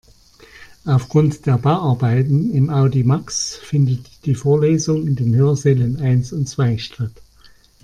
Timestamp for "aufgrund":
0.83-1.45